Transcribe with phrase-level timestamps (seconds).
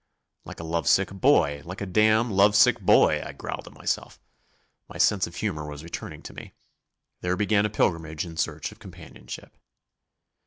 [0.45, 4.19] "Like a love sick boy like a damn love sick boy," I growled at myself.
[4.89, 6.53] My sense of humour was returning to me.
[7.19, 9.55] There began a pilgrimage in search of companionship.